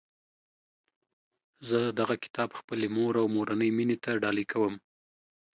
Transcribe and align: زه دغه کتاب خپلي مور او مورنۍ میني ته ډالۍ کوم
زه 1.67 1.79
دغه 1.99 2.15
کتاب 2.23 2.49
خپلي 2.59 2.87
مور 2.95 3.13
او 3.21 3.27
مورنۍ 3.35 3.69
میني 3.77 3.97
ته 4.03 4.11
ډالۍ 4.21 4.45
کوم 4.51 4.73